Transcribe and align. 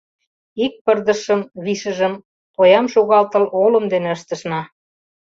Ик 0.65 0.73
пырдыжшым, 0.85 1.41
вишыжым, 1.65 2.13
тоям 2.55 2.85
шогалтыл, 2.93 3.45
олым 3.63 3.85
дене 3.93 4.09
ыштышна. 4.17 4.61